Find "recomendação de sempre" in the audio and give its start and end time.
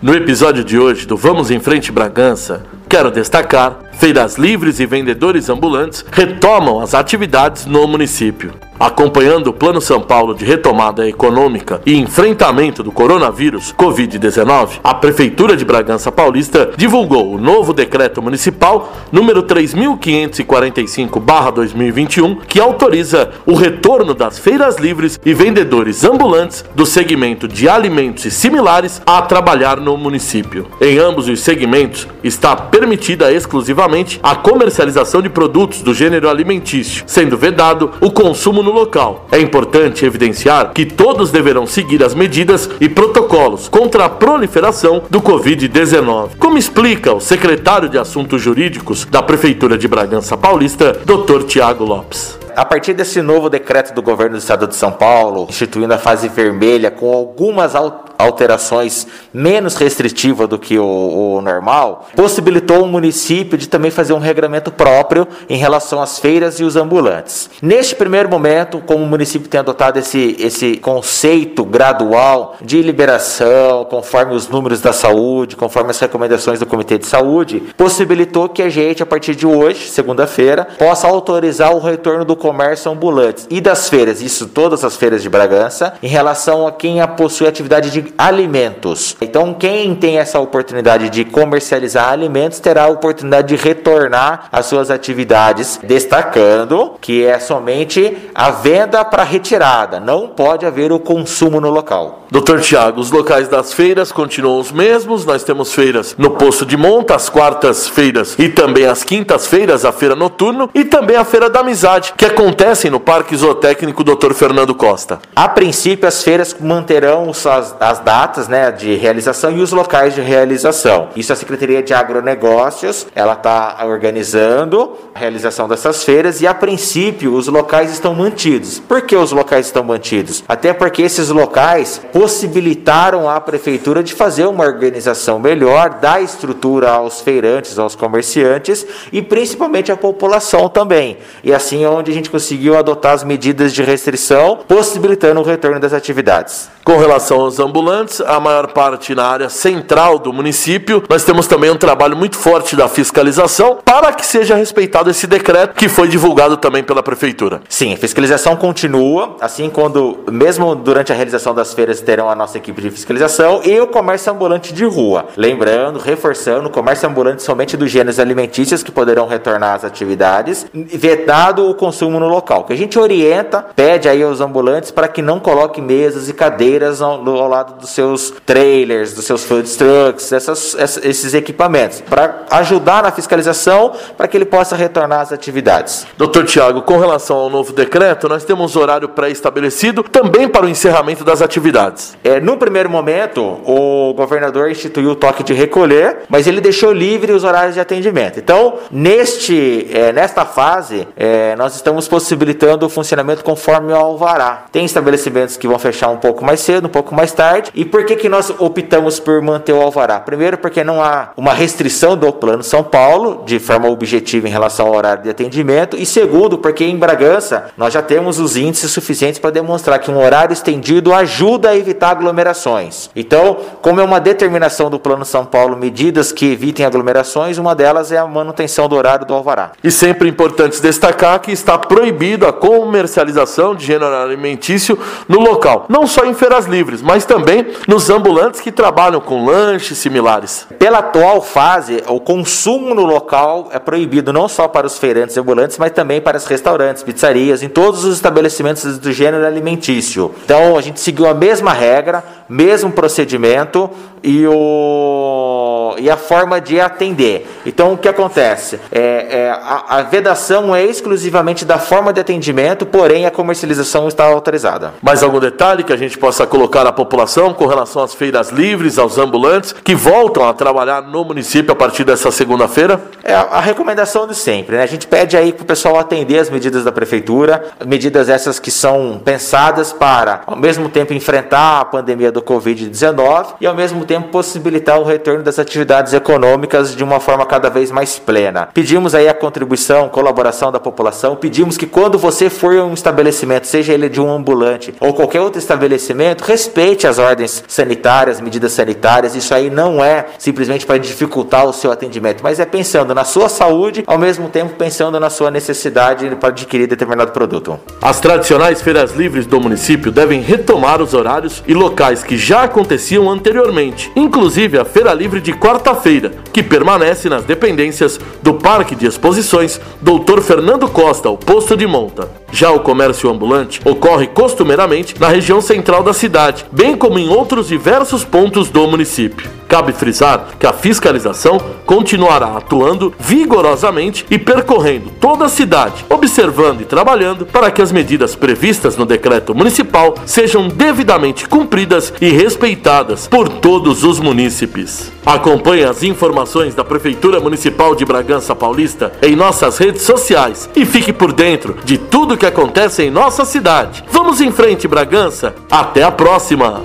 273.60-274.76